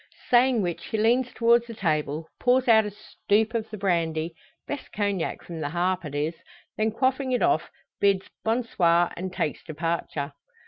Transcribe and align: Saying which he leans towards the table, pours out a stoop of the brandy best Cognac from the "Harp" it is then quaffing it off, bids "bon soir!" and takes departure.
Saying 0.31 0.63
which 0.63 0.85
he 0.87 0.97
leans 0.97 1.31
towards 1.31 1.67
the 1.67 1.75
table, 1.75 2.27
pours 2.39 2.67
out 2.67 2.87
a 2.87 2.89
stoop 2.89 3.53
of 3.53 3.69
the 3.69 3.77
brandy 3.77 4.33
best 4.67 4.91
Cognac 4.91 5.43
from 5.43 5.59
the 5.59 5.69
"Harp" 5.69 6.05
it 6.05 6.15
is 6.15 6.33
then 6.75 6.91
quaffing 6.91 7.33
it 7.33 7.43
off, 7.43 7.69
bids 7.99 8.27
"bon 8.43 8.63
soir!" 8.63 9.11
and 9.15 9.31
takes 9.31 9.63
departure. 9.63 10.33